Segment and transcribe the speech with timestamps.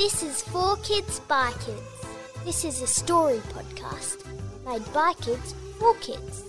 [0.00, 2.06] This is For Kids by Kids.
[2.46, 4.24] This is a story podcast
[4.64, 6.42] made by kids for kids.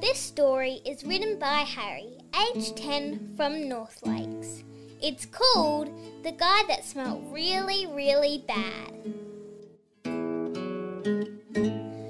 [0.00, 2.18] This story is written by Harry,
[2.52, 4.64] age 10, from North Lakes.
[5.00, 5.88] It's called
[6.24, 9.14] The Guy That Smelt Really, Really Bad.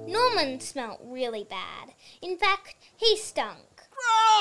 [0.08, 1.92] Norman smelt really bad.
[2.22, 3.75] In fact, he stunk.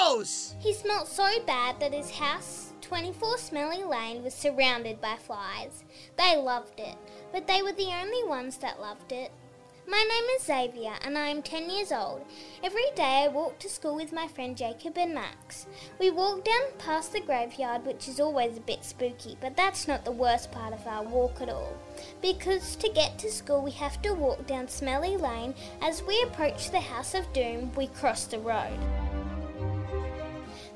[0.06, 0.56] Gross!
[0.60, 5.84] He smelt so bad that his house, 24 Smelly Lane, was surrounded by flies.
[6.18, 6.96] They loved it,
[7.32, 9.32] but they were the only ones that loved it.
[9.88, 12.26] My name is Xavier and I am 10 years old.
[12.64, 15.68] Every day I walk to school with my friend Jacob and Max.
[16.00, 20.04] We walk down past the graveyard, which is always a bit spooky, but that's not
[20.04, 21.78] the worst part of our walk at all.
[22.20, 25.54] Because to get to school, we have to walk down Smelly Lane.
[25.84, 28.80] As we approach the House of Doom, we cross the road.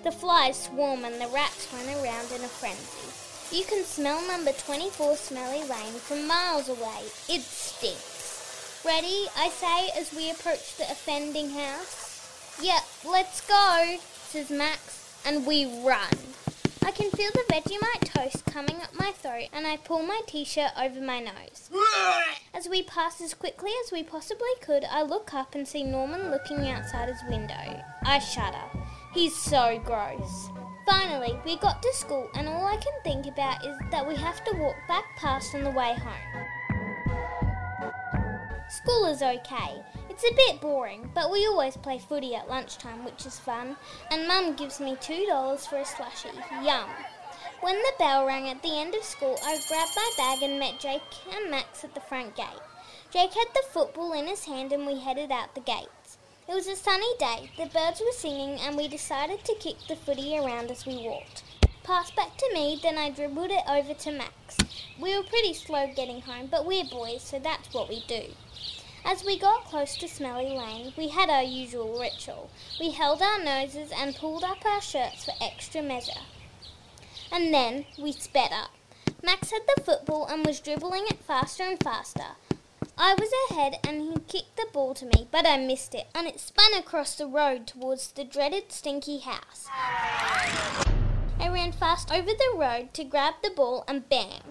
[0.02, 3.56] The flies swarm and the rats run around in a frenzy.
[3.56, 7.04] You can smell number 24 Smelly Lane from miles away.
[7.28, 8.82] It stinks.
[8.86, 12.58] Ready, I say, as we approach the offending house?
[12.62, 13.98] Yep, let's go,
[14.30, 16.16] says Max, and we run.
[16.82, 20.46] I can feel the Vegemite toast coming up my throat, and I pull my t
[20.46, 21.70] shirt over my nose.
[22.54, 26.32] As we pass as quickly as we possibly could, I look up and see Norman
[26.32, 27.84] looking outside his window.
[28.06, 28.64] I shudder.
[29.12, 30.50] He's so gross.
[30.86, 34.44] Finally, we got to school, and all I can think about is that we have
[34.46, 36.46] to walk back past on the way home.
[38.70, 39.82] School is okay.
[40.10, 43.78] It's a bit boring, but we always play footy at lunchtime, which is fun,
[44.12, 46.36] and Mum gives me $2 for a slushie.
[46.64, 46.90] Yum.
[47.62, 50.80] When the bell rang at the end of school, I grabbed my bag and met
[50.80, 51.02] Jake
[51.36, 52.46] and Max at the front gate.
[53.12, 55.99] Jake had the football in his hand and we headed out the gates.
[56.50, 59.96] It was a sunny day, the birds were singing, and we decided to kick the
[59.96, 61.44] footy around as we walked.
[61.84, 64.58] Passed back to me, then I dribbled it over to Max.
[65.00, 68.34] We were pretty slow getting home, but we're boys, so that's what we do.
[69.06, 72.50] As we got close to Smelly Lane, we had our usual ritual.
[72.80, 76.26] We held our noses and pulled up our shirts for extra measure.
[77.32, 78.72] And then we sped up.
[79.22, 82.38] Max had the football and was dribbling it faster and faster.
[83.02, 86.28] I was ahead and he kicked the ball to me, but I missed it and
[86.28, 89.68] it spun across the road towards the dreaded stinky house.
[91.40, 94.42] I ran fast over the road to grab the ball and bang!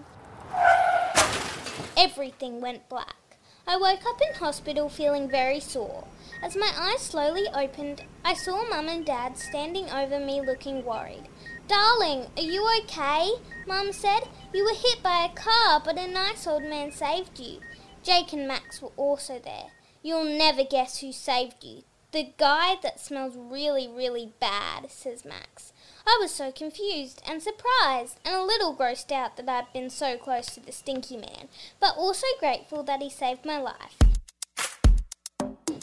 [1.95, 3.37] Everything went black.
[3.67, 6.07] I woke up in hospital feeling very sore.
[6.41, 11.29] As my eyes slowly opened, I saw Mum and Dad standing over me looking worried.
[11.67, 13.29] Darling, are you okay?
[13.67, 14.21] Mum said.
[14.51, 17.59] You were hit by a car, but a nice old man saved you.
[18.09, 19.67] Jake and Max were also there.
[20.01, 21.83] You'll never guess who saved you.
[22.11, 25.73] The guy that smells really, really bad, says Max.
[26.07, 30.17] I was so confused and surprised and a little grossed out that I'd been so
[30.17, 31.49] close to the stinky man,
[31.79, 33.95] but also grateful that he saved my life.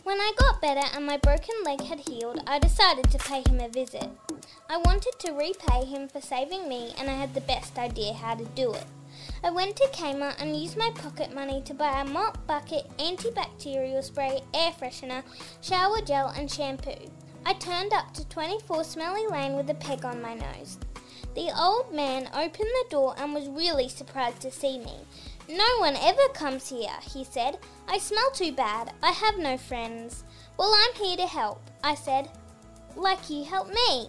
[0.03, 3.60] When I got better and my broken leg had healed, I decided to pay him
[3.60, 4.10] a visit.
[4.69, 8.34] I wanted to repay him for saving me, and I had the best idea how
[8.34, 8.84] to do it.
[9.44, 14.03] I went to Kmart and used my pocket money to buy a mop bucket, antibacterial
[14.03, 15.22] spray, air freshener,
[15.60, 17.10] shower gel, and shampoo.
[17.44, 20.78] I turned up to 24 Smelly Lane with a peg on my nose.
[21.37, 24.94] The old man opened the door and was really surprised to see me.
[25.48, 27.59] No one ever comes here, he said.
[27.87, 28.93] I smell too bad.
[29.03, 30.25] I have no friends.
[30.56, 32.31] Well, I'm here to help, I said.
[32.97, 34.09] Like you help me.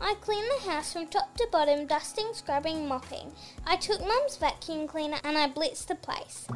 [0.00, 3.32] I cleaned the house from top to bottom, dusting, scrubbing, mopping.
[3.66, 6.46] I took Mum's vacuum cleaner and I blitzed the place.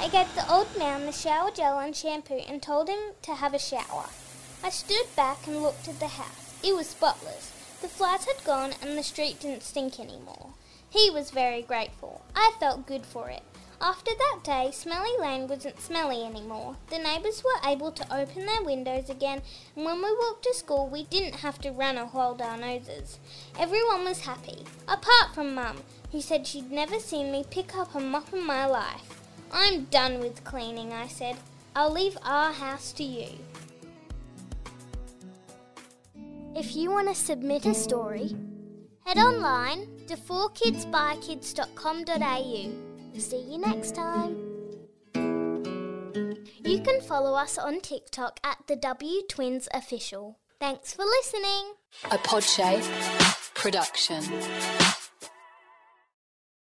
[0.00, 3.54] I gave the old man the shower gel and shampoo and told him to have
[3.54, 4.06] a shower.
[4.62, 6.54] I stood back and looked at the house.
[6.64, 7.52] It was spotless.
[7.80, 10.50] The flies had gone and the street didn't stink anymore.
[10.90, 12.22] He was very grateful.
[12.34, 13.42] I felt good for it.
[13.80, 16.76] After that day, Smelly Lane wasn't smelly anymore.
[16.88, 19.42] The neighbours were able to open their windows again,
[19.74, 23.18] and when we walked to school, we didn't have to run or hold our noses.
[23.58, 28.00] Everyone was happy, apart from Mum, who said she'd never seen me pick up a
[28.00, 29.20] mop in my life.
[29.52, 31.36] I'm done with cleaning, I said.
[31.74, 33.28] I'll leave our house to you.
[36.54, 38.34] If you want to submit a story,
[39.04, 42.85] head online to 4kidsbykids.com.au.
[43.18, 44.36] See you next time.
[46.64, 50.38] You can follow us on TikTok at the W Twins Official.
[50.60, 51.74] Thanks for listening.
[52.10, 52.84] A Podshape
[53.54, 54.22] production.